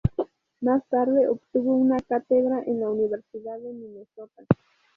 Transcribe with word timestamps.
Más 0.61 0.81
tarde 0.89 1.27
obtuvo 1.29 1.75
una 1.77 1.97
cátedra 1.99 2.63
en 2.65 2.79
la 2.79 2.89
Universidad 2.89 3.59
de 3.59 3.71
Minnesota. 3.71 4.43